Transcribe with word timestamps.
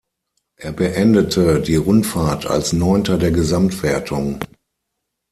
Er 0.55 0.71
beendete 0.71 1.61
die 1.61 1.75
Rundfahrt 1.75 2.47
als 2.47 2.73
Neunter 2.73 3.19
der 3.19 3.29
Gesamtwertung. 3.29 4.43